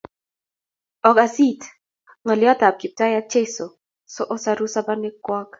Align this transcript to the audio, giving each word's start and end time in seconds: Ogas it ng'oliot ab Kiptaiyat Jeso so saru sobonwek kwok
Ogas 1.09 1.35
it 1.47 1.61
ng'oliot 2.25 2.59
ab 2.67 2.75
Kiptaiyat 2.81 3.25
Jeso 3.33 3.65
so 4.13 4.21
saru 4.43 4.65
sobonwek 4.73 5.15
kwok 5.25 5.47